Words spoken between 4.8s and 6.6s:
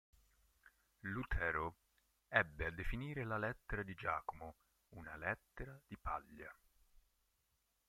una "lettera di paglia".